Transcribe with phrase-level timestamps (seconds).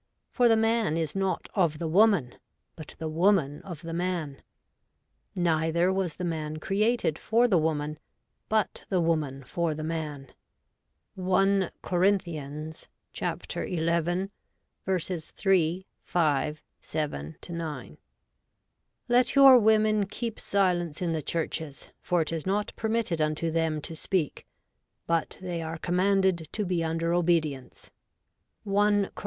[0.31, 2.39] For the man is not of the woman;
[2.75, 4.41] but the woman of the man.
[5.35, 7.99] Neither was the man created for the woman;
[8.49, 10.31] but the woman for the man'
[11.19, 12.05] (i Cor.
[14.97, 15.17] xi.
[15.19, 17.97] 3, 5, 7 9).'
[19.15, 23.79] Let your women keep silence in the churches: for it is not permitted unto them
[23.81, 24.47] to speak:
[25.05, 27.91] but they are commanded to be under obedience'
[28.65, 28.69] (i
[29.13, 29.13] Cor.